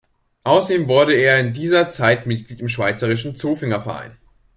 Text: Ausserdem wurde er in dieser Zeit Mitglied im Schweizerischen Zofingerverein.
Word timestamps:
Ausserdem 0.43 0.87
wurde 0.87 1.13
er 1.13 1.39
in 1.39 1.53
dieser 1.53 1.91
Zeit 1.91 2.25
Mitglied 2.25 2.59
im 2.59 2.69
Schweizerischen 2.69 3.35
Zofingerverein. 3.35 4.15